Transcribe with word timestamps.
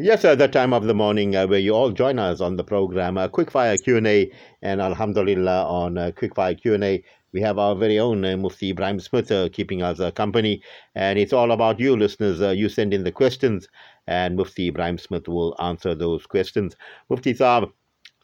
Yes, 0.00 0.24
at 0.24 0.38
that 0.38 0.52
time 0.52 0.72
of 0.72 0.84
the 0.84 0.94
morning 0.94 1.34
uh, 1.34 1.48
where 1.48 1.58
you 1.58 1.74
all 1.74 1.90
join 1.90 2.20
us 2.20 2.40
on 2.40 2.54
the 2.54 2.62
program, 2.62 3.18
uh, 3.18 3.26
Quickfire 3.26 3.82
Q&A, 3.82 4.30
and 4.62 4.80
Alhamdulillah 4.80 5.66
on 5.66 5.98
uh, 5.98 6.12
Quickfire 6.16 6.60
Q&A, 6.60 7.02
we 7.32 7.40
have 7.40 7.58
our 7.58 7.74
very 7.74 7.98
own 7.98 8.24
uh, 8.24 8.36
Mufti 8.36 8.72
Ebrahim 8.72 9.00
Smith 9.02 9.32
uh, 9.32 9.48
keeping 9.52 9.82
us 9.82 9.98
uh, 9.98 10.12
company, 10.12 10.62
and 10.94 11.18
it's 11.18 11.32
all 11.32 11.50
about 11.50 11.80
you 11.80 11.96
listeners. 11.96 12.40
Uh, 12.40 12.50
you 12.50 12.68
send 12.68 12.94
in 12.94 13.02
the 13.02 13.10
questions, 13.10 13.66
and 14.06 14.36
Mufti 14.36 14.70
Ebrahim 14.70 15.00
Smith 15.00 15.26
will 15.26 15.56
answer 15.58 15.96
those 15.96 16.26
questions. 16.26 16.76
Mufti 17.10 17.34
Saab, 17.34 17.72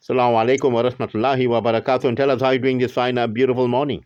Assalamu 0.00 0.46
alaikum 0.46 0.70
wa 0.70 0.84
rahmatullahi 0.84 1.48
wa 1.48 1.61
barakatuh, 1.61 2.04
and 2.04 2.16
tell 2.16 2.30
us 2.30 2.41
how 2.41 2.50
you're 2.50 2.61
doing 2.61 2.79
this 2.79 2.93
fine, 2.93 3.18
uh, 3.18 3.27
beautiful 3.27 3.66
morning. 3.66 4.04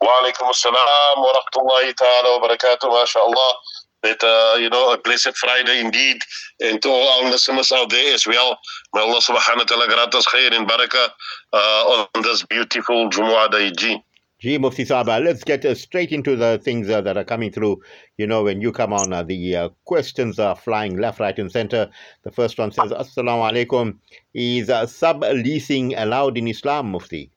Assalam 0.00 1.16
wa 1.16 1.32
rahmatullahi 1.34 1.92
ta'ala 1.96 2.38
wa 2.38 2.48
barakatuh, 2.48 2.88
mashallah. 2.88 3.54
That, 4.02 4.22
uh, 4.24 4.56
you 4.58 4.70
know, 4.70 4.92
a 4.92 4.98
blessed 4.98 5.36
Friday 5.36 5.80
indeed. 5.80 6.22
And 6.60 6.80
to 6.82 6.88
all 6.88 7.24
our 7.24 7.30
listeners 7.30 7.70
out 7.72 7.90
there 7.90 8.14
as 8.14 8.26
well. 8.26 8.58
May 8.94 9.00
Allah 9.02 9.20
subhanahu 9.20 9.58
wa 9.58 9.64
ta'ala 9.64 9.88
grant 9.88 10.14
us 10.14 10.26
khair 10.26 10.52
and 10.52 10.68
barakah 10.68 11.08
uh, 11.52 12.06
on 12.14 12.22
this 12.22 12.44
beautiful 12.44 13.10
Jumu'ah 13.10 13.50
day. 13.50 14.00
Gee, 14.40 14.56
Mufti 14.56 14.86
Saba, 14.86 15.20
let's 15.22 15.44
get 15.44 15.66
uh, 15.66 15.74
straight 15.74 16.12
into 16.12 16.34
the 16.34 16.58
things 16.64 16.88
uh, 16.88 17.02
that 17.02 17.18
are 17.18 17.24
coming 17.24 17.52
through. 17.52 17.82
You 18.16 18.26
know, 18.26 18.42
when 18.44 18.62
you 18.62 18.72
come 18.72 18.94
on, 18.94 19.12
uh, 19.12 19.22
the 19.22 19.54
uh, 19.54 19.68
questions 19.84 20.38
are 20.38 20.56
flying 20.56 20.96
left, 20.96 21.20
right, 21.20 21.38
and 21.38 21.52
center. 21.52 21.90
The 22.22 22.30
first 22.30 22.58
one 22.58 22.72
says, 22.72 22.90
Assalamu 22.90 23.52
alaikum. 23.52 23.98
Is 24.32 24.70
uh, 24.70 24.86
sub-leasing 24.86 25.94
allowed 25.94 26.38
in 26.38 26.48
Islam, 26.48 26.90
Mufti? 26.92 27.30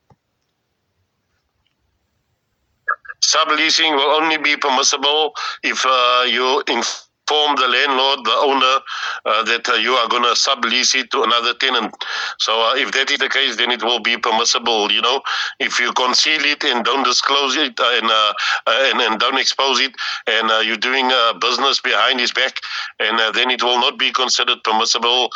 Subleasing 3.33 3.95
will 3.95 4.11
only 4.21 4.37
be 4.37 4.55
permissible 4.57 5.33
if 5.63 5.85
uh, 5.85 6.25
you 6.27 6.63
inform 6.67 7.02
the 7.27 7.67
landlord, 7.67 8.25
the 8.25 8.37
owner, 8.43 8.81
uh, 9.25 9.43
that 9.43 9.67
uh, 9.69 9.73
you 9.73 9.93
are 9.93 10.07
going 10.09 10.23
to 10.23 10.29
sublease 10.29 10.95
it 10.95 11.09
to 11.11 11.23
another 11.23 11.53
tenant. 11.55 11.93
So 12.39 12.53
uh, 12.53 12.75
if 12.75 12.91
that 12.93 13.11
is 13.11 13.19
the 13.19 13.29
case, 13.29 13.55
then 13.57 13.71
it 13.71 13.83
will 13.83 13.99
be 13.99 14.17
permissible. 14.17 14.91
You 14.91 15.01
know, 15.01 15.21
if 15.59 15.79
you 15.79 15.91
conceal 15.93 16.41
it 16.43 16.63
and 16.63 16.83
don't 16.83 17.03
disclose 17.03 17.55
it 17.55 17.79
uh, 17.79 17.99
and, 18.01 18.09
uh, 18.09 18.33
uh, 18.67 18.89
and 18.91 19.01
and 19.01 19.19
don't 19.19 19.37
expose 19.37 19.79
it, 19.79 19.93
and 20.27 20.49
you're 20.65 20.77
doing 20.77 21.11
business 21.39 21.79
behind 21.81 22.19
his 22.19 22.31
back, 22.31 22.53
and 22.99 23.19
then 23.35 23.51
it 23.51 23.63
will 23.63 23.79
not 23.79 23.97
be 23.97 24.11
considered 24.11 24.63
permissible 24.63 25.29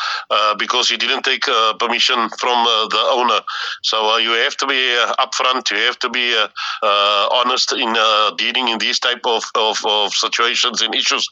because 0.58 0.90
you 0.90 0.98
didn't 0.98 1.24
take 1.24 1.44
permission 1.80 2.30
from 2.40 2.64
the 2.64 3.04
owner. 3.12 3.40
So 3.84 4.18
you 4.18 4.32
have 4.32 4.56
to 4.58 4.68
be 4.68 4.82
upfront. 5.20 5.72
You 5.72 5.78
have 5.78 6.00
to 6.00 6.10
be 6.10 6.36
honest 6.84 7.74
in 7.74 7.96
dealing 8.38 8.70
in 8.70 8.78
these 8.80 9.00
type 9.00 9.26
of, 9.26 9.44
of, 9.56 9.78
of 9.86 10.14
situations 10.14 10.82
and 10.82 10.94
issues. 10.96 11.28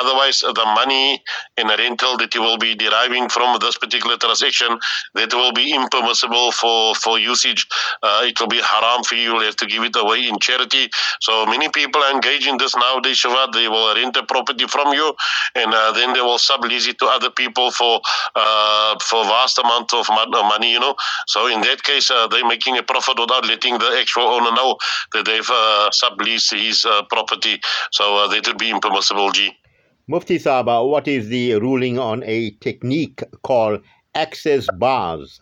Otherwise, 0.00 0.40
the 0.40 0.64
money 0.74 1.22
in 1.56 1.68
rental 1.68 2.16
that 2.18 2.34
you 2.34 2.42
will 2.42 2.58
be 2.58 2.74
deriving 2.74 3.28
from 3.28 3.58
this 3.60 3.76
particular 3.78 4.16
transaction 4.16 4.78
that 5.14 5.32
will 5.34 5.52
be 5.52 5.74
impermissible 5.74 6.52
for 6.52 6.94
for 6.94 7.18
usage. 7.18 7.66
Uh, 8.02 8.22
it 8.24 8.40
will 8.40 8.48
be 8.48 8.60
haram 8.60 9.02
for 9.04 9.14
you. 9.14 9.30
You'll 9.30 9.40
have 9.42 9.56
to 9.56 9.66
give 9.66 9.82
it 9.84 9.96
away 9.96 10.26
in 10.26 10.38
charity. 10.40 10.88
So 11.20 11.46
many 11.46 11.68
people 11.68 12.02
engage 12.12 12.46
in 12.46 12.56
this 12.56 12.74
nowadays. 12.76 13.18
Shavad. 13.20 13.52
They 13.52 13.68
will 13.68 13.94
rent 13.94 14.16
a 14.16 14.24
property 14.24 14.66
from 14.66 14.92
you, 14.92 15.14
and 15.54 15.72
uh, 15.72 15.92
then 15.92 16.12
they 16.14 16.20
will 16.20 16.38
sublease 16.38 16.88
it 16.88 16.98
to 16.98 17.06
other 17.06 17.30
people 17.30 17.70
for 17.70 18.00
uh, 18.34 18.96
for 19.02 19.24
vast 19.24 19.58
amount 19.58 19.92
of 19.94 20.08
uh, 20.10 20.26
money. 20.42 20.72
You 20.72 20.80
know. 20.80 20.94
So 21.26 21.46
in 21.46 21.60
that 21.62 21.82
case, 21.82 22.10
uh, 22.10 22.28
they're 22.28 22.46
making 22.46 22.78
a 22.78 22.82
profit 22.82 23.18
without 23.18 23.46
letting 23.46 23.78
the 23.78 23.96
actual 24.00 24.24
owner 24.24 24.52
know 24.52 24.76
that 25.12 25.24
they've 25.26 25.50
uh, 25.50 25.90
subleased 26.02 26.56
his 26.56 26.86
property. 27.08 27.60
So 27.92 28.28
that 28.28 28.46
would 28.46 28.58
be 28.58 28.70
impermissible. 28.70 29.30
G. 29.32 29.59
Mufti 30.08 30.38
Saba, 30.38 30.84
what 30.84 31.08
is 31.08 31.28
the 31.28 31.54
ruling 31.54 31.98
on 31.98 32.22
a 32.24 32.50
technique 32.60 33.22
called 33.42 33.82
access 34.14 34.66
bars? 34.78 35.40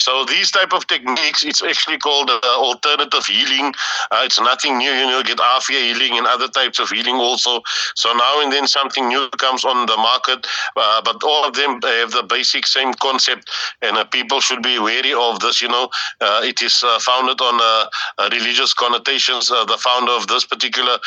So 0.00 0.24
these 0.24 0.50
type 0.50 0.72
of 0.72 0.86
techniques, 0.86 1.44
it's 1.44 1.62
actually 1.62 1.98
called 1.98 2.30
uh, 2.30 2.40
alternative 2.56 3.26
healing. 3.26 3.74
Uh, 4.10 4.22
it's 4.24 4.40
nothing 4.40 4.78
new. 4.78 4.90
You 4.90 5.06
know, 5.06 5.22
get 5.22 5.38
Afia 5.38 5.92
healing 5.92 6.16
and 6.16 6.26
other 6.26 6.48
types 6.48 6.78
of 6.78 6.88
healing 6.88 7.16
also. 7.16 7.60
So 7.94 8.12
now 8.14 8.40
and 8.42 8.50
then 8.52 8.66
something 8.66 9.08
new 9.08 9.28
comes 9.38 9.64
on 9.64 9.86
the 9.86 9.96
market, 9.96 10.46
uh, 10.76 11.02
but 11.04 11.22
all 11.22 11.46
of 11.46 11.54
them 11.54 11.80
have 11.82 12.12
the 12.12 12.22
basic 12.22 12.66
same 12.66 12.94
concept, 12.94 13.50
and 13.82 13.96
uh, 13.96 14.04
people 14.04 14.40
should 14.40 14.62
be 14.62 14.78
wary 14.78 15.12
of 15.12 15.40
this. 15.40 15.60
You 15.60 15.68
know, 15.68 15.90
uh, 16.20 16.40
it 16.44 16.62
is 16.62 16.82
uh, 16.82 16.98
founded 17.00 17.40
on 17.40 17.88
religious 18.32 18.72
connotations. 18.72 19.48
The 19.48 19.78
founder 19.78 20.12
of 20.12 20.26
this 20.28 20.44
particular 20.44 20.98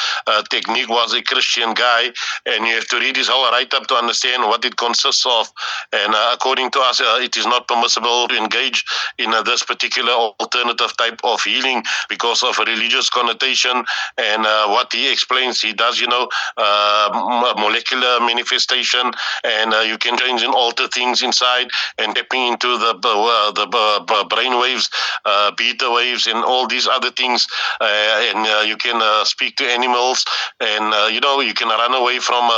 technique 0.49 0.89
was 0.89 1.13
a 1.13 1.21
Christian 1.23 1.73
guy, 1.73 2.11
and 2.45 2.65
you 2.67 2.75
have 2.75 2.87
to 2.87 2.99
read 2.99 3.15
his 3.17 3.27
whole 3.27 3.49
write-up 3.51 3.87
to 3.87 3.95
understand 3.95 4.43
what 4.43 4.63
it 4.65 4.77
consists 4.77 5.25
of. 5.25 5.51
And 5.91 6.13
according 6.33 6.71
to 6.71 6.79
us, 6.79 7.01
it 7.01 7.35
is 7.37 7.45
not 7.45 7.67
permissible 7.67 8.27
to 8.27 8.37
engage 8.37 8.83
in 9.17 9.31
this 9.45 9.63
particular 9.63 10.11
alternative 10.11 10.95
type 10.97 11.19
of 11.23 11.41
healing 11.43 11.83
because 12.09 12.43
of 12.43 12.57
a 12.59 12.65
religious 12.65 13.09
connotation. 13.09 13.83
And 14.17 14.45
uh, 14.45 14.67
what 14.67 14.91
he 14.91 15.11
explains 15.11 15.61
he 15.61 15.73
does 15.73 15.99
you 15.99 16.07
know 16.07 16.27
uh, 16.57 17.53
molecular 17.57 18.19
manifestation 18.19 19.11
and 19.43 19.73
uh, 19.73 19.79
you 19.79 19.97
can 19.97 20.17
change 20.17 20.41
and 20.41 20.53
alter 20.53 20.87
things 20.87 21.21
inside 21.21 21.67
and 21.97 22.15
tapping 22.15 22.47
into 22.53 22.77
the 22.77 22.93
uh, 23.03 23.51
the 23.51 24.25
brain 24.29 24.59
waves 24.59 24.89
uh, 25.25 25.51
beta 25.57 25.89
waves 25.91 26.27
and 26.27 26.43
all 26.43 26.67
these 26.67 26.87
other 26.87 27.11
things. 27.11 27.47
Uh, 27.81 27.85
and 28.33 28.67
you 28.67 28.77
can 28.77 28.99
speak 29.25 29.55
to 29.55 29.65
animals 29.65 30.25
and 30.59 31.13
you 31.13 31.19
know 31.21 31.39
you 31.39 31.53
can 31.53 31.69
run 31.69 31.93
away 31.93 32.19
from 32.19 32.49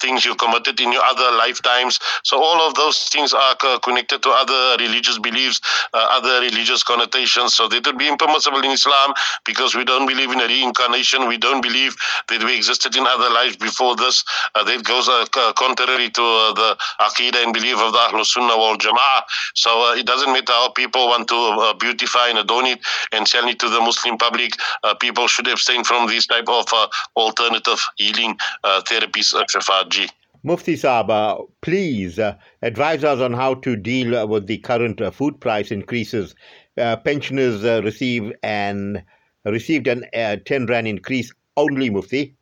things 0.00 0.24
you 0.24 0.34
committed 0.34 0.80
in 0.80 0.92
your 0.92 1.02
other 1.04 1.36
lifetimes. 1.36 1.98
So 2.24 2.42
all 2.42 2.66
of 2.66 2.74
those 2.74 3.08
things 3.08 3.32
are 3.32 3.56
connected 3.82 4.22
to 4.22 4.30
other 4.30 4.76
religious 4.82 5.18
beliefs 5.18 5.60
other 5.92 6.40
religious 6.40 6.82
connotations. 6.82 7.54
So 7.54 7.68
that 7.68 7.86
would 7.86 7.98
be 7.98 8.08
impermissible 8.08 8.58
in 8.58 8.70
Islam 8.70 9.14
because 9.44 9.74
we 9.74 9.84
don't 9.84 10.06
believe 10.06 10.30
in 10.30 10.40
a 10.40 10.46
reincarnation. 10.46 11.28
We 11.28 11.38
don't 11.38 11.60
believe 11.60 11.96
that 12.28 12.42
we 12.42 12.56
existed 12.56 12.96
in 12.96 13.06
other 13.06 13.30
lives 13.30 13.56
before 13.56 13.96
this. 13.96 14.24
Uh, 14.54 14.64
that 14.64 14.84
goes 14.84 15.08
uh, 15.08 15.24
contrary 15.56 16.10
to 16.10 16.22
uh, 16.22 16.52
the 16.52 16.76
Aqidah 17.00 17.42
and 17.44 17.52
belief 17.52 17.78
of 17.78 17.92
the 17.92 17.98
Ahlul 17.98 18.24
Sunnah 18.24 18.56
wal 18.56 18.76
Jama'ah. 18.76 19.22
So 19.54 19.70
uh, 19.90 19.94
it 19.94 20.06
doesn't 20.06 20.32
matter 20.32 20.52
how 20.52 20.70
people 20.70 21.08
want 21.08 21.28
to 21.28 21.34
uh, 21.36 21.74
beautify 21.74 22.28
and 22.28 22.38
adorn 22.38 22.66
it 22.66 22.80
and 23.12 23.26
sell 23.26 23.46
it 23.48 23.58
to 23.60 23.68
the 23.68 23.80
Muslim 23.80 24.16
public. 24.18 24.52
Uh, 24.82 24.94
people 24.94 25.26
should 25.26 25.48
abstain 25.48 25.84
from 25.84 26.08
these 26.08 26.26
type 26.26 26.48
of 26.48 26.66
uh, 26.72 26.88
alternative 27.16 27.80
healing 27.96 28.36
uh, 28.64 28.80
therapies, 28.82 29.34
uh, 29.34 29.44
Shafat 29.44 29.88
Ji. 29.90 30.08
Mufti 30.44 30.74
Saba, 30.74 31.38
please 31.60 32.18
uh, 32.18 32.36
advise 32.62 33.04
us 33.04 33.20
on 33.20 33.32
how 33.32 33.54
to 33.54 33.76
deal 33.76 34.26
with 34.26 34.46
the 34.48 34.58
current 34.58 35.00
uh, 35.00 35.10
food 35.12 35.40
price 35.40 35.70
increases. 35.70 36.34
Uh, 36.76 36.96
pensioners 36.96 37.62
receive 37.84 38.32
an 38.42 39.04
received 39.44 39.86
an 39.86 40.04
uh, 40.14 40.36
10 40.44 40.66
rand 40.66 40.88
increase 40.88 41.32
only, 41.56 41.90
Mufti. 41.90 42.34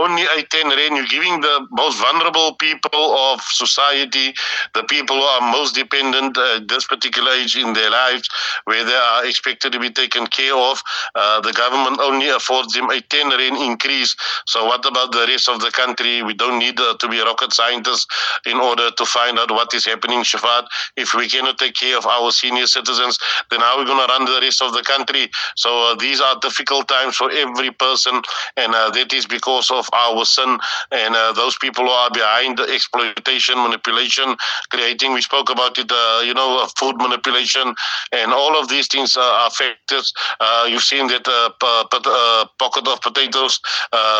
Only 0.00 0.22
a 0.22 0.42
10 0.42 0.68
rand. 0.68 0.96
You're 0.96 1.06
giving 1.06 1.40
the 1.40 1.66
most 1.70 1.98
vulnerable 2.00 2.54
people 2.56 3.14
of 3.30 3.40
society, 3.42 4.32
the 4.74 4.84
people 4.84 5.16
who 5.16 5.22
are 5.22 5.52
most 5.52 5.74
dependent 5.74 6.36
at 6.38 6.68
this 6.68 6.86
particular 6.86 7.32
age 7.32 7.56
in 7.56 7.72
their 7.74 7.90
lives, 7.90 8.28
where 8.64 8.84
they 8.84 8.94
are 8.94 9.26
expected 9.26 9.72
to 9.72 9.78
be 9.80 9.90
taken 9.90 10.26
care 10.26 10.56
of. 10.56 10.82
Uh, 11.14 11.40
the 11.40 11.52
government 11.52 12.00
only 12.00 12.28
affords 12.28 12.72
them 12.72 12.88
a 12.90 13.00
10 13.00 13.28
rand 13.30 13.56
increase. 13.58 14.16
So, 14.46 14.64
what 14.64 14.84
about 14.86 15.12
the 15.12 15.26
rest 15.28 15.48
of 15.48 15.60
the 15.60 15.70
country? 15.70 16.22
We 16.22 16.34
don't 16.34 16.58
need 16.58 16.80
uh, 16.80 16.96
to 16.98 17.08
be 17.08 17.20
rocket 17.20 17.52
scientists 17.52 18.06
in 18.46 18.56
order 18.56 18.90
to 18.90 19.04
find 19.04 19.38
out 19.38 19.50
what 19.50 19.72
is 19.74 19.84
happening, 19.84 20.22
Shafat. 20.22 20.66
If 20.96 21.14
we 21.14 21.28
cannot 21.28 21.58
take 21.58 21.74
care 21.74 21.98
of 21.98 22.06
our 22.06 22.30
senior 22.32 22.66
citizens, 22.66 23.18
then 23.50 23.60
how 23.60 23.76
are 23.76 23.80
we 23.80 23.86
going 23.86 24.06
to 24.06 24.12
run 24.12 24.24
the 24.24 24.40
rest 24.40 24.62
of 24.62 24.72
the 24.72 24.82
country? 24.82 25.30
So, 25.56 25.92
uh, 25.92 25.94
these 25.96 26.20
are 26.20 26.38
difficult 26.40 26.88
times 26.88 27.16
for 27.16 27.30
every 27.30 27.70
person, 27.72 28.22
and 28.56 28.74
uh, 28.74 28.90
that 28.90 29.12
is 29.12 29.26
because 29.26 29.70
of 29.70 29.89
our 29.92 30.24
sin 30.24 30.58
and 30.92 31.14
uh, 31.14 31.32
those 31.32 31.56
people 31.60 31.84
who 31.84 31.90
are 31.90 32.10
behind 32.10 32.58
the 32.58 32.64
exploitation, 32.64 33.56
manipulation, 33.56 34.36
creating. 34.70 35.12
We 35.12 35.22
spoke 35.22 35.50
about 35.50 35.78
it, 35.78 35.90
uh, 35.90 36.22
you 36.24 36.34
know, 36.34 36.62
uh, 36.62 36.68
food 36.78 36.96
manipulation, 36.96 37.74
and 38.12 38.32
all 38.32 38.58
of 38.58 38.68
these 38.68 38.88
things 38.88 39.16
uh, 39.16 39.20
are 39.20 39.50
factors. 39.50 40.12
Uh, 40.40 40.66
you've 40.68 40.82
seen 40.82 41.06
that 41.08 41.24
p- 41.24 42.50
pocket 42.58 42.88
of 42.88 43.00
potatoes 43.00 43.60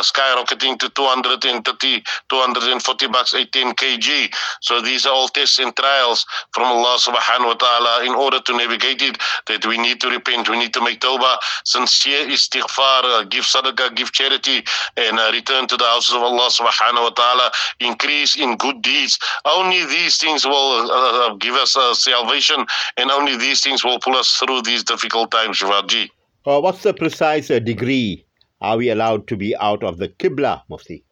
skyrocketing 0.02 0.78
to 0.78 0.88
230, 0.90 2.02
240 2.28 3.06
bucks, 3.08 3.34
18 3.34 3.73
kg. 3.75 4.34
So 4.61 4.81
these 4.81 5.06
are 5.06 5.12
all 5.12 5.28
tests 5.28 5.58
and 5.58 5.75
trials 5.76 6.25
from 6.52 6.64
Allah 6.64 6.99
subhanahu 6.99 7.46
wa 7.46 7.55
ta'ala 7.55 8.05
in 8.05 8.14
order 8.14 8.40
to 8.40 8.56
navigate 8.56 9.02
it, 9.02 9.19
that 9.46 9.66
we 9.66 9.78
need 9.78 10.00
to 10.00 10.08
repent, 10.08 10.49
we 10.49 10.58
need 10.58 10.75
to 10.75 10.82
make 10.82 11.00
tawbah, 11.00 11.37
sincere 11.64 12.26
istighfar, 12.26 13.28
give 13.31 13.44
sadaqah, 13.44 13.94
give 13.94 14.12
charity, 14.12 14.62
and 14.96 15.19
uh, 15.19 15.31
return 15.60 15.68
to 15.68 15.82
the 15.82 15.88
houses 15.88 16.14
of 16.14 16.22
Allah 16.22 16.48
subhanahu 16.50 17.02
wa 17.02 17.10
ta'ala, 17.10 17.50
increase 17.80 18.36
in 18.36 18.56
good 18.56 18.82
deeds. 18.82 19.18
Only 19.44 19.84
these 19.86 20.16
things 20.18 20.44
will 20.44 20.90
uh, 20.90 21.28
uh, 21.28 21.34
give 21.34 21.54
us 21.54 21.76
uh, 21.76 21.94
salvation, 21.94 22.64
and 22.96 23.10
only 23.10 23.36
these 23.36 23.62
things 23.62 23.84
will 23.84 23.98
pull 23.98 24.16
us 24.16 24.30
through 24.30 24.62
these 24.62 24.84
difficult 24.84 25.30
times, 25.30 25.58
Shivaji. 25.58 26.10
Uh, 26.46 26.60
what's 26.60 26.82
the 26.82 26.94
precise 26.94 27.50
uh, 27.50 27.58
degree 27.58 28.24
are 28.60 28.76
we 28.76 28.90
allowed 28.90 29.26
to 29.28 29.36
be 29.36 29.56
out 29.56 29.82
of 29.82 29.98
the 29.98 30.08
Qibla, 30.08 30.62
Mufti? 30.68 31.04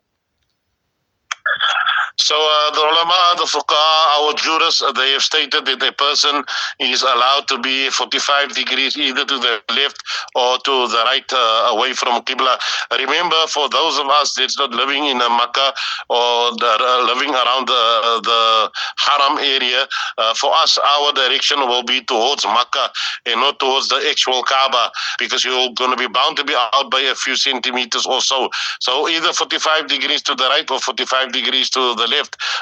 So 2.28 2.36
uh, 2.36 2.70
the 2.72 2.80
ulama, 2.84 3.16
the 3.38 3.48
fuqaha, 3.48 4.20
our 4.20 4.34
jurists, 4.34 4.82
uh, 4.82 4.92
they 4.92 5.12
have 5.12 5.22
stated 5.22 5.64
that 5.64 5.80
a 5.82 5.92
person 5.92 6.44
is 6.78 7.00
allowed 7.00 7.48
to 7.48 7.58
be 7.58 7.88
45 7.88 8.54
degrees 8.54 8.98
either 8.98 9.24
to 9.24 9.38
the 9.38 9.62
left 9.72 9.96
or 10.34 10.58
to 10.58 10.74
the 10.92 11.02
right 11.08 11.24
uh, 11.32 11.72
away 11.72 11.94
from 11.94 12.20
Qibla. 12.28 12.58
Remember, 12.92 13.40
for 13.48 13.70
those 13.70 13.96
of 13.98 14.08
us 14.08 14.34
that's 14.36 14.58
not 14.58 14.72
living 14.72 15.06
in 15.06 15.16
a 15.22 15.30
Makkah 15.40 15.72
or 16.10 16.52
uh, 16.52 17.04
living 17.08 17.32
around 17.32 17.66
the, 17.66 18.20
the 18.20 18.70
Haram 18.98 19.38
area, 19.38 19.88
uh, 20.18 20.34
for 20.34 20.52
us, 20.52 20.76
our 20.76 21.14
direction 21.14 21.60
will 21.60 21.82
be 21.82 22.02
towards 22.02 22.44
Makkah 22.44 22.92
and 23.24 23.40
not 23.40 23.58
towards 23.58 23.88
the 23.88 24.04
actual 24.10 24.42
Kaaba 24.42 24.92
because 25.18 25.46
you're 25.46 25.72
going 25.72 25.92
to 25.92 25.96
be 25.96 26.08
bound 26.08 26.36
to 26.36 26.44
be 26.44 26.52
out 26.54 26.90
by 26.90 27.00
a 27.00 27.14
few 27.14 27.36
centimeters 27.36 28.04
or 28.04 28.20
so. 28.20 28.50
So 28.80 29.08
either 29.08 29.32
45 29.32 29.88
degrees 29.88 30.20
to 30.28 30.34
the 30.34 30.44
right 30.44 30.70
or 30.70 30.78
45 30.78 31.32
degrees 31.32 31.70
to 31.70 31.94
the 31.96 32.04
left. 32.04 32.17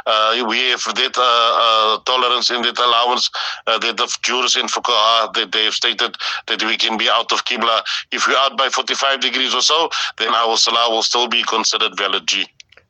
Uh, 0.07 0.45
we 0.49 0.59
have 0.71 0.83
that 0.85 1.15
uh, 1.17 1.23
uh, 1.23 1.99
tolerance 2.05 2.51
and 2.51 2.65
that 2.65 2.79
allowance 2.79 3.31
that 3.67 3.81
the 3.81 4.19
jurists 4.23 4.57
in 4.57 4.67
fuqaha 4.67 5.33
that 5.35 5.53
they 5.53 5.65
have 5.65 5.75
stated 5.75 6.17
that 6.47 6.63
we 6.65 6.77
can 6.77 6.97
be 6.97 7.09
out 7.09 7.33
of 7.33 7.45
Qibla. 7.45 7.83
If 8.13 8.27
we're 8.27 8.37
out 8.37 8.57
by 8.57 8.69
45 8.69 9.21
degrees 9.21 9.55
or 9.55 9.63
so, 9.63 9.91
then 10.19 10.35
our 10.35 10.57
salah 10.57 10.91
will 10.91 11.03
still 11.03 11.29
be 11.29 11.43
considered 11.43 11.97
valid. 11.97 12.27
G. 12.27 12.47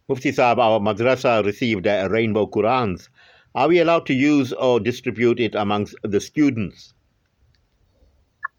Mufti 0.09 0.33
Saab, 0.33 0.59
our 0.59 0.79
madrasa 0.79 1.45
received 1.45 1.87
uh, 1.87 2.09
rainbow 2.11 2.47
Qurans. 2.47 3.09
Are 3.55 3.69
we 3.69 3.79
allowed 3.79 4.07
to 4.07 4.15
use 4.15 4.53
or 4.53 4.79
distribute 4.81 5.41
it 5.41 5.55
amongst 5.55 5.95
the 6.03 6.21
students? 6.21 6.93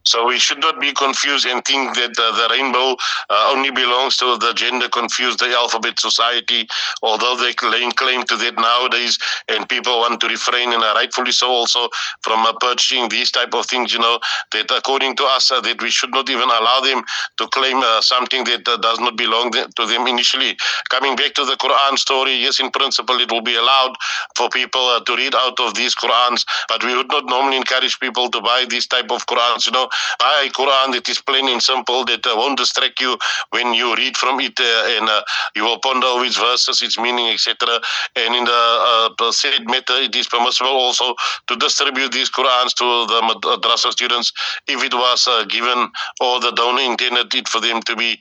So 0.07 0.25
we 0.27 0.39
should 0.39 0.59
not 0.59 0.79
be 0.79 0.93
confused 0.93 1.45
and 1.45 1.63
think 1.65 1.95
that 1.95 2.17
uh, 2.17 2.31
the 2.35 2.47
rainbow 2.53 2.95
uh, 3.29 3.51
only 3.53 3.71
belongs 3.71 4.17
to 4.17 4.37
the 4.37 4.53
gender 4.53 4.89
confused, 4.89 5.39
the 5.39 5.49
alphabet 5.49 5.99
society, 5.99 6.67
although 7.01 7.35
they 7.35 7.53
claim, 7.53 7.91
claim 7.91 8.23
to 8.23 8.35
that 8.37 8.55
nowadays 8.55 9.17
and 9.47 9.67
people 9.67 9.99
want 9.99 10.19
to 10.21 10.27
refrain 10.27 10.71
and 10.73 10.81
rightfully 10.81 11.31
so 11.31 11.49
also 11.49 11.89
from 12.21 12.45
uh, 12.45 12.53
purchasing 12.59 13.09
these 13.09 13.31
type 13.31 13.53
of 13.53 13.65
things, 13.65 13.93
you 13.93 13.99
know, 13.99 14.19
that 14.51 14.71
according 14.71 15.15
to 15.15 15.23
us 15.25 15.49
that 15.49 15.77
we 15.81 15.89
should 15.89 16.11
not 16.11 16.29
even 16.29 16.49
allow 16.49 16.79
them 16.81 17.03
to 17.37 17.47
claim 17.47 17.81
something 18.01 18.43
that 18.43 18.63
does 18.81 18.99
not 18.99 19.17
belong 19.17 19.51
to 19.51 19.85
them 19.85 20.07
initially. 20.07 20.55
Coming 20.89 21.15
back 21.15 21.33
to 21.33 21.45
the 21.45 21.55
Quran 21.57 21.97
story, 21.97 22.35
yes, 22.35 22.59
in 22.59 22.71
principle 22.71 23.19
it 23.19 23.31
will 23.31 23.41
be 23.41 23.55
allowed 23.55 23.95
for 24.35 24.49
people 24.49 24.99
to 25.05 25.15
read 25.15 25.35
out 25.35 25.59
of 25.59 25.73
these 25.75 25.95
Qurans, 25.95 26.45
but 26.67 26.83
we 26.83 26.95
would 26.95 27.09
not 27.09 27.25
normally 27.25 27.57
encourage 27.57 27.99
people 27.99 28.29
to 28.29 28.41
buy 28.41 28.65
these 28.69 28.87
type 28.87 29.11
of 29.11 29.25
Qurans, 29.25 29.65
you 29.65 29.71
know, 29.71 29.89
I 30.19 30.49
Quran 30.53 30.93
that 30.93 31.07
is 31.09 31.21
plain 31.21 31.47
and 31.49 31.61
simple 31.61 32.05
that 32.05 32.25
uh, 32.25 32.31
eh, 32.31 32.35
won't 32.35 32.57
distract 32.57 32.99
you 32.99 33.17
when 33.51 33.73
you 33.73 33.95
read 33.95 34.17
from 34.17 34.39
it 34.39 34.59
eh, 34.59 34.97
and 34.97 35.09
uh, 35.09 35.11
eh, 35.11 35.21
you 35.55 35.63
will 35.63 35.79
ponder 35.79 36.07
over 36.07 36.25
its 36.25 36.37
verses, 36.37 36.81
its 36.81 36.97
meaning, 36.97 37.27
etc. 37.27 37.79
And 38.15 38.35
in 38.35 38.45
the 38.45 39.31
said 39.31 39.65
matter, 39.65 39.97
it 40.01 40.15
is 40.15 40.27
permissible 40.27 40.71
also 40.71 41.15
to 41.47 41.55
distribute 41.55 42.11
these 42.11 42.29
Qurans 42.29 42.73
to 42.75 42.85
the 43.07 43.21
madrasa 43.21 43.91
students 43.91 44.31
if 44.67 44.83
it 44.83 44.93
was 44.93 45.27
given 45.49 45.89
or 46.21 46.39
the 46.39 46.51
donor 46.51 46.81
intended 46.81 47.33
it 47.33 47.47
for 47.47 47.61
them 47.61 47.81
to 47.83 47.95
be 47.95 48.17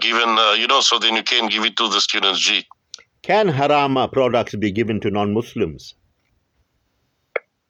given, 0.00 0.38
you 0.56 0.66
know, 0.66 0.80
so 0.80 0.98
then 0.98 1.14
you 1.14 1.22
can 1.22 1.48
give 1.48 1.64
it 1.64 1.76
to 1.76 1.88
the 1.88 2.00
students. 2.00 2.40
G. 2.40 2.66
Can 3.22 3.48
haram 3.48 3.98
products 4.10 4.54
be 4.54 4.70
given 4.70 5.00
to 5.00 5.10
non-Muslims? 5.10 5.94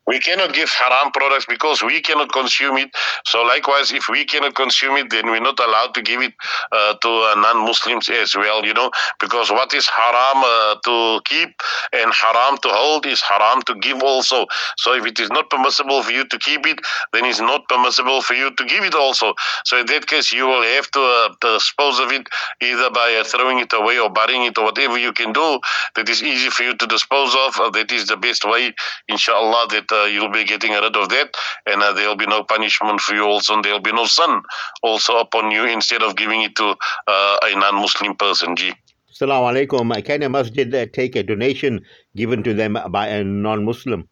We 0.08 0.18
cannot 0.20 0.54
give 0.54 0.70
haram 0.70 1.12
products 1.12 1.46
because 1.46 1.82
we 1.82 2.00
cannot 2.00 2.32
consume 2.32 2.78
it. 2.78 2.90
So 3.26 3.42
likewise, 3.42 3.92
if 3.92 4.04
we 4.08 4.24
cannot 4.24 4.54
consume 4.54 4.96
it, 4.96 5.10
then 5.10 5.26
we're 5.30 5.40
not 5.50 5.60
allowed 5.60 5.92
to 5.94 6.02
give 6.02 6.22
it 6.22 6.34
uh, 6.72 6.94
to 7.02 7.08
uh, 7.08 7.34
non-Muslims 7.36 8.08
as 8.08 8.34
well. 8.34 8.64
You 8.64 8.74
know, 8.74 8.90
because 9.20 9.50
what 9.50 9.74
is 9.74 9.86
haram 9.86 10.42
uh, 10.44 10.76
to 10.86 11.20
keep 11.26 11.50
and 11.92 12.12
haram 12.14 12.56
to 12.62 12.68
hold 12.70 13.06
is 13.06 13.20
haram 13.20 13.62
to 13.68 13.74
give 13.76 14.02
also. 14.02 14.46
So 14.78 14.94
if 14.94 15.06
it 15.06 15.20
is 15.20 15.30
not 15.30 15.50
permissible 15.50 16.02
for 16.02 16.12
you 16.12 16.24
to 16.26 16.38
keep 16.38 16.66
it, 16.66 16.78
then 17.12 17.26
it's 17.26 17.40
not 17.40 17.68
permissible 17.68 18.22
for 18.22 18.34
you 18.34 18.50
to 18.54 18.64
give 18.64 18.84
it 18.84 18.94
also. 18.94 19.34
So 19.64 19.78
in 19.78 19.86
that 19.86 20.06
case, 20.06 20.32
you 20.32 20.46
will 20.46 20.62
have 20.62 20.90
to, 20.92 21.00
uh, 21.00 21.28
dispose 21.40 22.00
of 22.00 22.12
it 22.12 22.26
either 22.62 22.90
by 22.90 23.18
uh, 23.20 23.24
throwing 23.24 23.58
it 23.58 23.72
away 23.72 23.98
or 23.98 24.10
burying 24.10 24.44
it 24.44 24.56
or 24.58 24.64
whatever 24.64 24.98
you 24.98 25.12
can 25.12 25.32
do 25.32 25.60
that 25.96 26.08
is 26.08 26.22
easy 26.22 26.50
for 26.50 26.62
you 26.62 26.76
to 26.76 26.86
dispose 26.86 27.34
of. 27.34 27.60
Uh, 27.60 27.70
that 27.70 27.92
is 27.92 28.06
the 28.06 28.16
best 28.16 28.44
way, 28.44 28.74
inshallah. 29.08 29.66
That 29.68 29.90
you'll 30.04 30.30
be 30.30 30.44
getting 30.44 30.72
rid 30.72 30.96
of 30.96 31.08
that, 31.08 31.34
and 31.66 31.82
uh, 31.82 31.92
there'll 31.92 32.16
be 32.16 32.26
no 32.26 32.44
punishment 32.44 33.00
for 33.00 33.14
you 33.14 33.24
also, 33.24 33.54
and 33.54 33.64
there'll 33.64 33.80
be 33.80 33.92
no 33.92 34.06
sin 34.06 34.42
also 34.82 35.18
upon 35.18 35.50
you 35.50 35.64
instead 35.64 36.02
of 36.02 36.16
giving 36.16 36.42
it 36.42 36.54
to 36.56 36.76
uh, 37.06 37.36
a 37.42 37.58
non-Muslim 37.58 38.16
person. 38.16 38.56
G. 38.56 38.74
Assalamu 39.12 39.66
alaikum. 39.66 40.04
Can 40.04 40.22
a 40.22 40.28
masjid 40.28 40.92
take 40.92 41.16
a 41.16 41.22
donation 41.22 41.80
given 42.14 42.42
to 42.42 42.54
them 42.54 42.78
by 42.90 43.08
a 43.08 43.24
non-Muslim? 43.24 44.08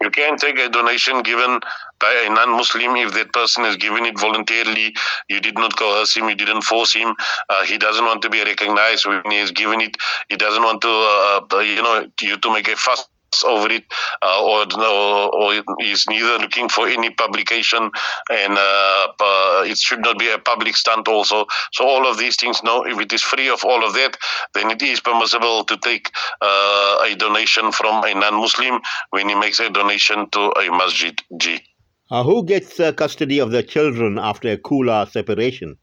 You 0.00 0.10
can 0.10 0.36
take 0.36 0.58
a 0.58 0.68
donation 0.68 1.22
given 1.22 1.60
by 2.00 2.24
a 2.26 2.30
non-Muslim 2.30 2.96
if 2.96 3.14
that 3.14 3.32
person 3.32 3.64
is 3.64 3.76
given 3.76 4.06
it 4.06 4.18
voluntarily. 4.18 4.94
You 5.28 5.40
did 5.40 5.54
not 5.54 5.76
coerce 5.76 6.16
him. 6.16 6.28
You 6.28 6.34
didn't 6.34 6.62
force 6.62 6.94
him. 6.94 7.14
Uh, 7.48 7.64
he 7.64 7.78
doesn't 7.78 8.04
want 8.04 8.22
to 8.22 8.30
be 8.30 8.42
recognized 8.42 9.06
when 9.06 9.22
he 9.30 9.38
is 9.38 9.52
given 9.52 9.80
it. 9.80 9.96
He 10.28 10.36
doesn't 10.36 10.62
want 10.62 10.82
to, 10.82 10.88
uh, 10.88 11.60
you 11.60 11.82
know, 11.82 12.06
you 12.20 12.38
to 12.38 12.52
make 12.52 12.68
a 12.68 12.76
fuss 12.76 13.08
over 13.44 13.70
it, 13.70 13.84
uh, 14.22 14.42
or, 14.42 14.66
or 15.34 15.62
is 15.80 16.04
neither 16.08 16.38
looking 16.38 16.68
for 16.68 16.88
any 16.88 17.10
publication, 17.10 17.90
and 18.30 18.52
uh, 18.58 19.08
uh, 19.20 19.64
it 19.66 19.78
should 19.78 20.00
not 20.00 20.18
be 20.18 20.30
a 20.30 20.38
public 20.38 20.76
stunt 20.76 21.08
also. 21.08 21.46
So 21.72 21.86
all 21.86 22.10
of 22.10 22.18
these 22.18 22.36
things, 22.36 22.62
no, 22.62 22.84
if 22.84 22.98
it 22.98 23.12
is 23.12 23.22
free 23.22 23.48
of 23.48 23.64
all 23.64 23.86
of 23.86 23.94
that, 23.94 24.16
then 24.54 24.70
it 24.70 24.82
is 24.82 25.00
permissible 25.00 25.64
to 25.64 25.76
take 25.78 26.10
uh, 26.40 27.04
a 27.04 27.14
donation 27.16 27.72
from 27.72 28.04
a 28.04 28.14
non-Muslim 28.14 28.80
when 29.10 29.28
he 29.28 29.34
makes 29.34 29.60
a 29.60 29.70
donation 29.70 30.28
to 30.30 30.52
a 30.58 30.70
masjid. 30.70 31.18
Uh, 32.10 32.22
who 32.22 32.44
gets 32.44 32.80
custody 32.96 33.38
of 33.38 33.50
the 33.50 33.62
children 33.62 34.18
after 34.18 34.52
a 34.52 34.56
khula 34.56 35.10
separation? 35.10 35.76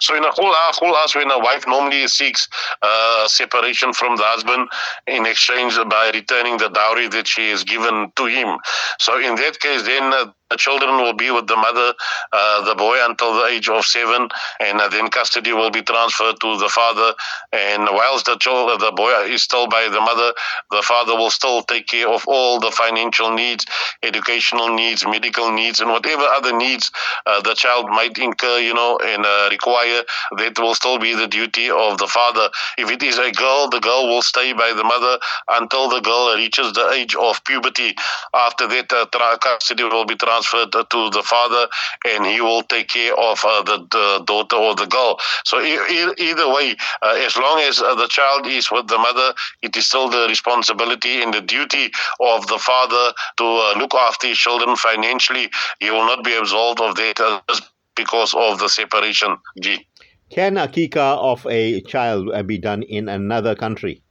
So 0.00 0.16
in 0.16 0.24
a 0.24 0.30
whole 0.30 0.54
whole 0.54 0.94
house, 0.94 1.14
when 1.14 1.30
a 1.30 1.38
wife 1.38 1.64
normally 1.66 2.06
seeks 2.08 2.48
uh, 2.82 3.28
separation 3.28 3.92
from 3.92 4.16
the 4.16 4.24
husband 4.24 4.68
in 5.06 5.26
exchange 5.26 5.76
by 5.88 6.10
returning 6.12 6.56
the 6.58 6.68
dowry 6.68 7.08
that 7.08 7.28
she 7.28 7.50
has 7.50 7.64
given 7.64 8.12
to 8.16 8.26
him. 8.26 8.58
So 8.98 9.18
in 9.18 9.34
that 9.36 9.60
case, 9.60 9.82
then 9.82 10.12
uh, 10.12 10.32
the 10.50 10.56
children 10.56 10.96
will 10.96 11.14
be 11.14 11.30
with 11.30 11.46
the 11.46 11.56
mother, 11.56 11.94
uh, 12.32 12.64
the 12.64 12.74
boy 12.74 12.98
until 13.02 13.34
the 13.34 13.46
age 13.46 13.68
of 13.68 13.84
seven, 13.84 14.28
and 14.58 14.80
uh, 14.80 14.88
then 14.88 15.08
custody 15.08 15.52
will 15.52 15.70
be 15.70 15.82
transferred 15.82 16.40
to 16.40 16.58
the 16.58 16.68
father. 16.68 17.14
And 17.52 17.86
whilst 17.92 18.26
the 18.26 18.36
child, 18.36 18.80
the 18.80 18.90
boy 18.90 19.12
is 19.30 19.44
still 19.44 19.68
by 19.68 19.88
the 19.88 20.00
mother, 20.00 20.32
the 20.72 20.82
father 20.82 21.14
will 21.14 21.30
still 21.30 21.62
take 21.62 21.86
care 21.86 22.08
of 22.08 22.24
all 22.26 22.58
the 22.58 22.72
financial 22.72 23.30
needs, 23.32 23.64
educational 24.02 24.74
needs, 24.74 25.06
medical 25.06 25.52
needs, 25.52 25.80
and 25.80 25.90
whatever 25.90 26.22
other 26.22 26.56
needs 26.56 26.90
uh, 27.26 27.40
the 27.42 27.54
child 27.54 27.88
might 27.88 28.18
incur, 28.18 28.58
you 28.58 28.74
know, 28.74 28.98
and 29.04 29.24
uh, 29.24 29.48
require. 29.50 30.02
That 30.36 30.58
will 30.58 30.74
still 30.74 30.98
be 30.98 31.14
the 31.14 31.28
duty 31.28 31.70
of 31.70 31.98
the 31.98 32.08
father. 32.08 32.50
If 32.76 32.90
it 32.90 33.02
is 33.04 33.18
a 33.18 33.30
girl, 33.30 33.68
the 33.70 33.80
girl 33.80 34.08
will 34.08 34.22
stay 34.22 34.52
by 34.52 34.72
the 34.74 34.82
mother 34.82 35.18
until 35.48 35.88
the 35.88 36.00
girl 36.00 36.34
reaches 36.34 36.72
the 36.72 36.90
age 36.90 37.14
of 37.14 37.42
puberty. 37.44 37.94
After 38.34 38.66
that, 38.66 38.92
uh, 38.92 39.38
custody 39.38 39.84
will 39.84 40.04
be 40.04 40.16
transferred 40.16 40.39
transferred 40.40 40.72
to 40.90 41.10
the 41.10 41.22
father 41.22 41.68
and 42.06 42.26
he 42.26 42.40
will 42.40 42.62
take 42.62 42.88
care 42.88 43.14
of 43.14 43.40
uh, 43.44 43.62
the, 43.62 43.78
the, 43.90 44.24
daughter 44.24 44.56
or 44.56 44.74
the 44.74 44.86
girl. 44.86 45.18
So 45.44 45.60
e- 45.60 46.14
either 46.18 46.48
way, 46.48 46.76
uh, 47.02 47.14
as 47.18 47.36
long 47.36 47.60
as 47.60 47.80
uh, 47.80 47.94
the 47.94 48.08
child 48.08 48.46
is 48.46 48.70
with 48.70 48.88
the 48.88 48.98
mother, 48.98 49.34
it 49.62 49.76
is 49.76 49.86
still 49.86 50.08
the 50.08 50.26
responsibility 50.28 51.22
and 51.22 51.32
the 51.32 51.40
duty 51.40 51.90
of 52.20 52.46
the 52.46 52.58
father 52.58 53.12
to 53.38 53.44
look 53.78 53.94
after 53.94 54.28
his 54.28 54.38
children 54.38 54.76
financially. 54.76 55.50
He 55.80 55.90
will 55.90 56.06
not 56.06 56.24
be 56.24 56.34
absolved 56.34 56.80
of 56.80 56.94
that 56.96 57.62
because 57.96 58.34
of 58.34 58.58
the 58.58 58.68
separation. 58.68 59.36
G. 59.60 59.86
Can 60.30 60.54
aqiqah 60.54 61.18
of 61.18 61.46
a 61.46 61.80
child 61.82 62.30
be 62.46 62.58
done 62.58 62.82
in 62.82 63.08
another 63.08 63.54
country? 63.54 64.02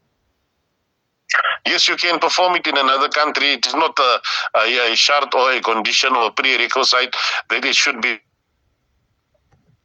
Yes, 1.65 1.88
you 1.88 1.95
can 1.95 2.19
perform 2.19 2.55
it 2.55 2.67
in 2.67 2.77
another 2.77 3.09
country. 3.09 3.53
It 3.53 3.67
is 3.67 3.74
not 3.74 3.98
a, 4.00 4.21
a, 4.57 4.91
a 4.91 4.95
shart 4.95 5.33
or 5.36 5.51
a 5.51 5.62
condition 5.62 6.15
or 6.15 6.27
a 6.27 6.31
prerequisite 6.31 7.15
that 7.50 7.65
it 7.65 7.75
should 7.75 8.01
be 8.01 8.19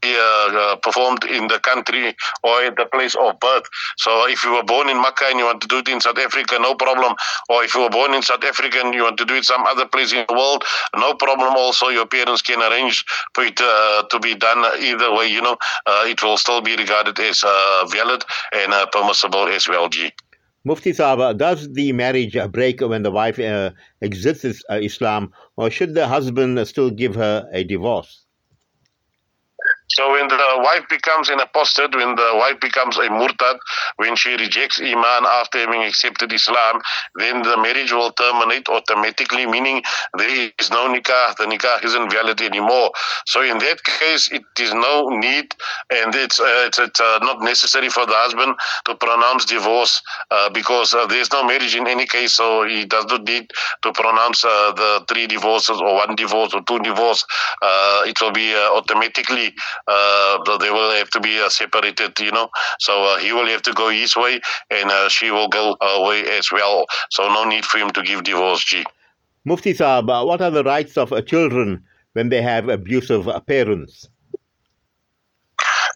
uh, 0.06 0.48
uh, 0.52 0.76
performed 0.76 1.24
in 1.24 1.48
the 1.48 1.58
country 1.60 2.14
or 2.42 2.62
at 2.62 2.76
the 2.76 2.84
place 2.86 3.14
of 3.14 3.40
birth. 3.40 3.64
So 3.96 4.28
if 4.28 4.44
you 4.44 4.52
were 4.52 4.62
born 4.62 4.90
in 4.90 5.00
Makkah 5.00 5.24
and 5.30 5.38
you 5.38 5.46
want 5.46 5.62
to 5.62 5.68
do 5.68 5.78
it 5.78 5.88
in 5.88 6.00
South 6.00 6.18
Africa, 6.18 6.58
no 6.60 6.74
problem. 6.74 7.14
Or 7.48 7.64
if 7.64 7.74
you 7.74 7.80
were 7.80 7.90
born 7.90 8.12
in 8.12 8.22
South 8.22 8.44
Africa 8.44 8.80
and 8.84 8.94
you 8.94 9.04
want 9.04 9.16
to 9.18 9.24
do 9.24 9.34
it 9.34 9.44
some 9.44 9.64
other 9.64 9.86
place 9.86 10.12
in 10.12 10.24
the 10.28 10.34
world, 10.34 10.62
no 10.96 11.14
problem. 11.14 11.54
Also, 11.56 11.88
your 11.88 12.06
parents 12.06 12.42
can 12.42 12.60
arrange 12.60 13.04
for 13.34 13.44
it 13.44 13.58
uh, 13.60 14.02
to 14.10 14.18
be 14.20 14.34
done 14.34 14.64
either 14.80 15.12
way. 15.14 15.26
You 15.26 15.40
know, 15.40 15.56
uh, 15.86 16.04
it 16.06 16.22
will 16.22 16.36
still 16.36 16.60
be 16.60 16.76
regarded 16.76 17.18
as 17.20 17.42
uh, 17.42 17.86
valid 17.90 18.24
and 18.52 18.74
uh, 18.74 18.86
permissible 18.92 19.48
as 19.48 19.68
well. 19.68 19.88
G. 19.88 20.12
Mufti 20.64 20.92
Sahaba, 20.92 21.34
does 21.36 21.72
the 21.72 21.92
marriage 21.92 22.36
break 22.50 22.80
when 22.82 23.02
the 23.02 23.10
wife 23.10 23.38
uh, 23.38 23.70
exits 24.02 24.44
uh, 24.44 24.74
Islam, 24.74 25.32
or 25.56 25.70
should 25.70 25.94
the 25.94 26.06
husband 26.08 26.66
still 26.68 26.90
give 26.90 27.14
her 27.14 27.48
a 27.52 27.64
divorce? 27.64 28.23
So 29.94 30.12
when 30.12 30.28
the 30.28 30.38
wife 30.58 30.84
becomes 30.88 31.28
an 31.28 31.40
apostate, 31.40 31.94
when 31.94 32.14
the 32.16 32.30
wife 32.34 32.58
becomes 32.60 32.96
a 32.98 33.08
murtad, 33.08 33.56
when 33.96 34.16
she 34.16 34.34
rejects 34.34 34.80
iman 34.80 35.22
after 35.40 35.58
having 35.58 35.82
accepted 35.82 36.32
Islam, 36.32 36.80
then 37.16 37.42
the 37.42 37.56
marriage 37.56 37.92
will 37.92 38.10
terminate 38.12 38.68
automatically, 38.68 39.46
meaning 39.46 39.82
there 40.18 40.50
is 40.58 40.70
no 40.70 40.88
nikah. 40.88 41.36
The 41.36 41.44
nikah 41.44 41.84
isn't 41.84 42.10
valid 42.10 42.40
anymore. 42.40 42.90
So 43.26 43.42
in 43.42 43.58
that 43.58 43.84
case, 43.84 44.30
it 44.32 44.42
is 44.58 44.74
no 44.74 45.08
need, 45.10 45.54
and 45.90 46.14
it's 46.14 46.40
uh, 46.40 46.64
it's, 46.66 46.78
it's 46.78 47.00
uh, 47.00 47.18
not 47.22 47.40
necessary 47.40 47.88
for 47.88 48.04
the 48.06 48.14
husband 48.16 48.56
to 48.86 48.94
pronounce 48.96 49.44
divorce 49.44 50.02
uh, 50.30 50.50
because 50.50 50.92
uh, 50.92 51.06
there's 51.06 51.30
no 51.32 51.44
marriage 51.44 51.74
in 51.74 51.86
any 51.86 52.06
case. 52.06 52.34
So 52.34 52.66
he 52.66 52.84
does 52.84 53.06
not 53.06 53.22
need 53.24 53.50
to 53.82 53.92
pronounce 53.92 54.44
uh, 54.44 54.72
the 54.72 55.04
three 55.08 55.26
divorces 55.26 55.80
or 55.80 55.94
one 55.94 56.16
divorce 56.16 56.52
or 56.52 56.62
two 56.62 56.80
divorce. 56.80 57.24
Uh, 57.62 58.02
it 58.06 58.20
will 58.20 58.32
be 58.32 58.54
automatically 58.54 59.54
they 59.86 60.70
will 60.70 60.90
have 60.92 61.10
to 61.10 61.20
be 61.20 61.40
uh, 61.40 61.48
separated, 61.48 62.18
you 62.20 62.32
know. 62.32 62.48
So 62.80 63.04
uh, 63.04 63.18
he 63.18 63.32
will 63.32 63.46
have 63.46 63.62
to 63.62 63.72
go 63.72 63.90
his 63.90 64.16
way, 64.16 64.40
and 64.70 64.90
uh, 64.90 65.08
she 65.08 65.30
will 65.30 65.48
go 65.48 65.76
her 65.80 66.06
way 66.06 66.22
as 66.38 66.50
well. 66.52 66.86
So 67.10 67.28
no 67.28 67.44
need 67.44 67.64
for 67.64 67.78
him 67.78 67.90
to 67.90 68.02
give 68.02 68.24
divorce, 68.24 68.64
G. 68.64 68.84
Mufti 69.44 69.74
Saab, 69.74 70.08
uh, 70.08 70.24
what 70.24 70.40
are 70.40 70.50
the 70.50 70.64
rights 70.64 70.96
of 70.96 71.12
uh, 71.12 71.20
children 71.20 71.84
when 72.14 72.30
they 72.30 72.40
have 72.40 72.68
abusive 72.68 73.28
parents? 73.46 74.08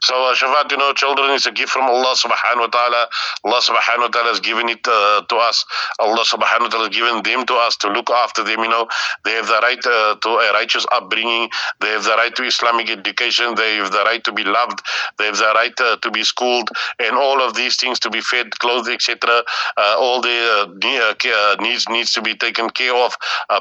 So, 0.09 0.15
uh, 0.25 0.35
Shafat, 0.35 0.71
you 0.71 0.79
know, 0.79 0.95
children 0.95 1.33
is 1.33 1.45
a 1.45 1.53
gift 1.53 1.71
from 1.71 1.85
Allah 1.85 2.15
subhanahu 2.17 2.61
wa 2.61 2.67
ta'ala. 2.69 3.09
Allah 3.45 3.61
subhanahu 3.61 4.09
wa 4.09 4.09
ta'ala 4.09 4.29
has 4.31 4.41
given 4.41 4.71
it 4.71 4.81
uh, 4.89 5.21
to 5.29 5.37
us. 5.37 5.67
Allah 5.99 6.25
subhanahu 6.25 6.63
wa 6.63 6.69
ta'ala 6.73 6.89
has 6.89 6.97
given 6.97 7.23
them 7.23 7.45
to 7.45 7.53
us 7.53 7.77
to 7.85 7.89
look 7.89 8.09
after 8.09 8.43
them, 8.43 8.61
you 8.65 8.71
know. 8.71 8.89
They 9.27 9.33
have 9.33 9.49
the 9.49 9.61
right 9.61 9.85
uh, 9.85 10.17
to 10.17 10.29
a 10.31 10.53
righteous 10.55 10.87
upbringing. 10.93 11.51
They 11.81 11.91
have 11.91 12.05
the 12.05 12.17
right 12.17 12.35
to 12.37 12.43
Islamic 12.43 12.89
education. 12.89 13.55
They 13.55 13.77
have 13.77 13.93
the 13.93 14.03
right 14.05 14.25
to 14.25 14.33
be 14.33 14.45
loved. 14.45 14.81
They 15.19 15.27
have 15.27 15.37
the 15.37 15.53
right 15.55 15.79
uh, 15.79 15.99
to 15.99 16.11
be 16.11 16.25
schooled 16.25 16.71
and 16.99 17.15
all 17.15 17.43
of 17.47 17.53
these 17.53 17.77
things 17.77 18.01
to 18.01 18.09
be 18.09 18.23
fed, 18.23 18.51
clothed, 18.61 18.89
etc. 18.89 19.45
Uh, 19.77 19.97
all 20.01 20.23
the 20.23 20.73
uh, 20.73 21.57
needs 21.61 21.87
needs 21.91 22.13
to 22.15 22.23
be 22.23 22.35
taken 22.35 22.71
care 22.71 22.97
of 22.97 23.13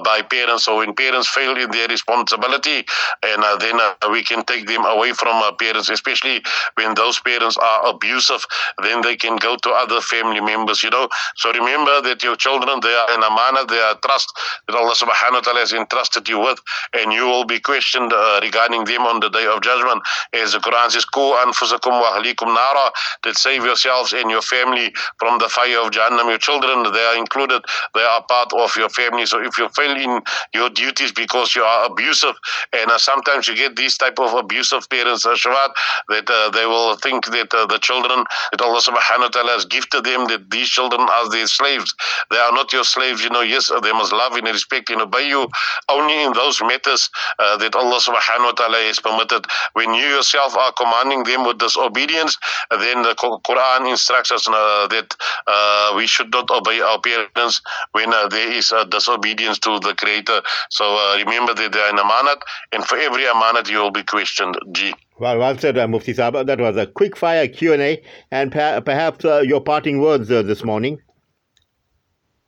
by 0.05 0.21
parents. 0.21 0.63
So 0.63 0.77
when 0.77 0.93
parents 0.95 1.27
fail 1.27 1.57
in 1.57 1.69
their 1.71 1.89
responsibility, 1.89 2.85
and 3.23 3.43
then 3.59 3.75
we 4.11 4.23
can 4.23 4.45
take 4.45 4.65
them 4.65 4.85
away 4.85 5.11
from 5.11 5.43
parents, 5.57 5.89
especially 5.89 6.36
when 6.75 6.93
those 6.95 7.19
parents 7.19 7.57
are 7.57 7.87
abusive, 7.87 8.43
then 8.83 9.01
they 9.01 9.15
can 9.15 9.37
go 9.37 9.55
to 9.57 9.69
other 9.71 10.01
family 10.01 10.41
members, 10.41 10.83
you 10.83 10.89
know. 10.89 11.07
So 11.35 11.51
remember 11.51 12.01
that 12.01 12.23
your 12.23 12.35
children, 12.35 12.79
they 12.81 12.93
are 12.93 13.11
an 13.11 13.23
amana, 13.23 13.65
they 13.67 13.79
are 13.79 13.95
trust 14.03 14.31
that 14.67 14.75
Allah 14.75 14.95
subhanahu 14.95 15.33
wa 15.33 15.41
ta'ala 15.41 15.59
has 15.59 15.73
entrusted 15.73 16.27
you 16.27 16.39
with, 16.39 16.59
and 16.93 17.11
you 17.11 17.25
will 17.25 17.45
be 17.45 17.59
questioned 17.59 18.11
uh, 18.13 18.39
regarding 18.41 18.85
them 18.85 19.01
on 19.03 19.19
the 19.19 19.29
day 19.29 19.45
of 19.45 19.61
judgment. 19.61 20.01
As 20.33 20.53
the 20.53 20.59
Quran 20.59 20.91
says, 20.91 21.05
Ku 21.05 21.19
anfusakum 21.19 21.91
wa 21.91 22.19
nara, 22.21 22.91
that 23.23 23.37
save 23.37 23.63
yourselves 23.63 24.13
and 24.13 24.29
your 24.29 24.41
family 24.41 24.93
from 25.19 25.39
the 25.39 25.49
fire 25.49 25.79
of 25.79 25.91
Jahannam. 25.91 26.29
Your 26.29 26.37
children, 26.37 26.83
they 26.91 27.05
are 27.05 27.17
included, 27.17 27.61
they 27.95 28.01
are 28.01 28.23
part 28.27 28.51
of 28.53 28.75
your 28.75 28.89
family. 28.89 29.25
So 29.25 29.41
if 29.43 29.57
you 29.57 29.69
fail 29.69 29.95
in 29.95 30.21
your 30.53 30.69
duties 30.69 31.11
because 31.11 31.55
you 31.55 31.63
are 31.63 31.85
abusive, 31.87 32.35
and 32.73 32.91
uh, 32.91 32.97
sometimes 32.97 33.47
you 33.47 33.55
get 33.55 33.75
these 33.75 33.97
type 33.97 34.19
of 34.19 34.33
abusive 34.33 34.89
parents, 34.89 35.25
uh, 35.25 35.35
Shawat, 35.35 35.69
that 36.09 36.26
uh, 36.29 36.49
they 36.49 36.65
will 36.65 36.95
think 36.97 37.25
that 37.27 37.53
uh, 37.53 37.65
the 37.65 37.79
children 37.79 38.23
that 38.51 38.61
Allah 38.61 38.81
subhanahu 38.81 39.27
wa 39.27 39.33
ta'ala 39.33 39.51
has 39.51 39.65
gifted 39.65 40.03
them, 40.03 40.27
that 40.27 40.49
these 40.49 40.69
children 40.69 41.01
are 41.01 41.29
their 41.29 41.47
slaves. 41.47 41.93
They 42.31 42.37
are 42.37 42.51
not 42.51 42.73
your 42.73 42.83
slaves, 42.83 43.23
you 43.23 43.29
know, 43.29 43.41
yes, 43.41 43.71
they 43.83 43.91
must 43.91 44.13
love 44.13 44.33
and 44.33 44.47
respect 44.47 44.89
and 44.89 45.01
obey 45.01 45.27
you 45.27 45.47
only 45.89 46.23
in 46.23 46.33
those 46.33 46.61
matters 46.61 47.09
uh, 47.39 47.57
that 47.57 47.75
Allah 47.75 47.99
subhanahu 47.99 48.51
wa 48.51 48.51
ta'ala 48.51 48.77
has 48.87 48.99
permitted. 48.99 49.45
When 49.73 49.93
you 49.93 50.05
yourself 50.05 50.55
are 50.55 50.73
commanding 50.73 51.23
them 51.23 51.45
with 51.45 51.57
disobedience, 51.57 52.37
then 52.71 53.03
the 53.03 53.15
Quran 53.15 53.89
instructs 53.89 54.31
us 54.31 54.47
uh, 54.47 54.87
that 54.87 55.15
uh, 55.47 55.93
we 55.95 56.07
should 56.07 56.31
not 56.31 56.49
obey 56.51 56.81
our 56.81 56.99
parents 56.99 57.61
when 57.91 58.13
uh, 58.13 58.27
there 58.27 58.51
is 58.51 58.73
disobedience 58.89 59.59
to 59.59 59.79
the 59.79 59.95
Creator. 59.95 60.41
So 60.69 60.85
remember 61.17 61.53
that 61.53 61.71
they 61.71 61.79
are 61.79 61.89
an 61.89 61.97
amanat, 61.97 62.41
and 62.71 62.85
for 62.85 62.97
every 62.97 63.23
amanat 63.23 63.69
you 63.69 63.79
will 63.79 63.91
be 63.91 64.03
questioned. 64.03 64.57
G. 64.71 64.93
Well, 65.19 65.39
well 65.39 65.57
said, 65.57 65.77
uh, 65.77 65.87
Mufti 65.87 66.13
Saab. 66.13 66.45
That 66.45 66.59
was 66.59 66.77
a 66.77 66.85
quick 66.85 67.17
fire 67.17 67.47
Q&A 67.47 68.03
and 68.31 68.51
per- 68.51 68.81
perhaps 68.81 69.25
uh, 69.25 69.39
your 69.39 69.61
parting 69.61 69.99
words 69.99 70.31
uh, 70.31 70.43
this 70.43 70.63
morning. 70.63 70.99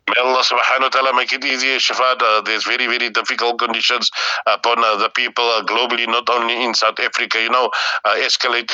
May 0.07 0.21
Allah 0.23 0.43
subhanahu 0.43 0.81
wa 0.81 0.89
ta'ala 0.89 1.15
make 1.15 1.33
it 1.33 1.43
easier, 1.45 1.77
Shafat. 1.77 2.21
Uh, 2.21 2.41
there's 2.41 2.65
very, 2.65 2.87
very 2.87 3.09
difficult 3.09 3.59
conditions 3.59 4.09
upon 4.47 4.83
uh, 4.83 4.97
the 4.97 5.09
people 5.15 5.45
uh, 5.45 5.63
globally, 5.63 6.07
not 6.07 6.29
only 6.29 6.63
in 6.63 6.73
South 6.73 6.99
Africa, 6.99 7.41
you 7.41 7.49
know, 7.49 7.69
uh, 8.05 8.15
escalate 8.17 8.71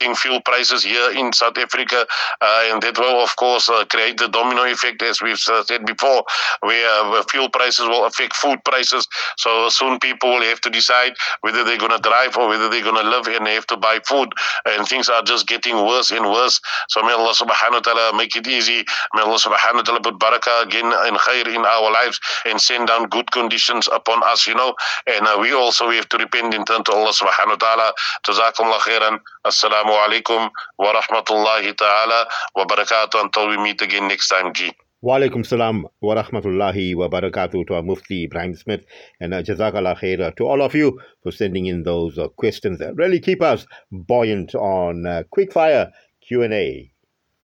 fuel 0.00 0.40
prices 0.40 0.82
here 0.84 1.12
in 1.12 1.32
South 1.32 1.58
Africa, 1.58 2.06
uh, 2.40 2.62
and 2.72 2.82
that 2.82 2.98
will, 2.98 3.22
of 3.22 3.34
course, 3.36 3.68
uh, 3.68 3.84
create 3.84 4.16
the 4.16 4.28
domino 4.28 4.64
effect, 4.64 5.02
as 5.02 5.20
we've 5.20 5.40
uh, 5.50 5.62
said 5.64 5.84
before, 5.84 6.24
where 6.60 7.22
fuel 7.24 7.48
prices 7.50 7.86
will 7.86 8.06
affect 8.06 8.34
food 8.34 8.58
prices. 8.64 9.06
So 9.36 9.68
soon 9.68 9.98
people 9.98 10.30
will 10.30 10.42
have 10.42 10.60
to 10.62 10.70
decide 10.70 11.12
whether 11.42 11.64
they're 11.64 11.78
going 11.78 11.92
to 11.92 11.98
drive 11.98 12.36
or 12.36 12.48
whether 12.48 12.68
they're 12.68 12.82
going 12.82 13.02
to 13.02 13.08
live 13.08 13.26
and 13.28 13.46
they 13.46 13.54
have 13.54 13.66
to 13.68 13.76
buy 13.76 14.00
food, 14.08 14.28
and 14.64 14.86
things 14.88 15.08
are 15.08 15.22
just 15.22 15.46
getting 15.46 15.76
worse 15.76 16.10
and 16.10 16.24
worse. 16.24 16.60
So 16.88 17.02
may 17.02 17.12
Allah 17.12 17.34
subhanahu 17.34 17.72
wa 17.72 17.80
ta'ala 17.80 18.16
make 18.16 18.34
it 18.36 18.46
easy. 18.46 18.84
May 19.14 19.22
Allah 19.22 19.38
subhanahu 19.38 19.74
wa 19.74 19.82
ta'ala 19.82 20.00
put 20.00 20.18
barakah 20.18 20.64
again 20.64 20.86
and 20.86 21.16
khair 21.18 21.46
in 21.46 21.64
our 21.64 21.92
lives 21.92 22.18
and 22.46 22.60
send 22.60 22.88
down 22.88 23.08
good 23.08 23.30
conditions 23.32 23.88
upon 23.92 24.22
us, 24.24 24.46
you 24.46 24.54
know. 24.54 24.74
And 25.06 25.26
uh, 25.26 25.36
we 25.40 25.52
also 25.52 25.88
we 25.88 25.96
have 25.96 26.08
to 26.08 26.18
repent 26.18 26.54
and 26.54 26.66
turn 26.66 26.84
to 26.84 26.92
Allah 26.92 27.12
subhanahu 27.12 27.60
wa 27.60 27.62
ta'ala. 27.62 27.92
Jazakumullah 28.26 28.80
khairan. 28.80 29.20
Assalamu 29.46 29.89
alaikum 29.92 30.50
wa 30.78 30.92
rahmatullahi 30.92 31.76
ta'ala 31.76 32.26
wa 32.56 32.64
barakatuh 32.64 33.22
until 33.22 33.48
we 33.48 33.56
meet 33.58 33.82
again 33.82 34.08
next 34.08 34.28
time, 34.28 34.52
G. 34.52 34.72
Walaikum 35.02 35.46
salam 35.46 35.86
wa 36.02 36.14
rahmatullahi 36.14 36.94
wa 36.94 37.08
barakatuh 37.08 37.66
to 37.66 37.74
our 37.74 37.82
Mufti 37.82 38.26
Ebrahim 38.28 38.54
Smith 38.54 38.84
and 39.18 39.32
uh, 39.32 39.42
Jazakallah 39.42 39.98
khair 39.98 40.36
to 40.36 40.46
all 40.46 40.60
of 40.60 40.74
you 40.74 41.00
for 41.22 41.32
sending 41.32 41.64
in 41.64 41.84
those 41.84 42.18
uh, 42.18 42.28
questions 42.28 42.78
that 42.80 42.94
really 42.96 43.18
keep 43.18 43.40
us 43.40 43.66
buoyant 43.90 44.54
on 44.54 45.06
uh, 45.06 45.22
Quickfire 45.34 45.90
Q&A. 46.20 46.92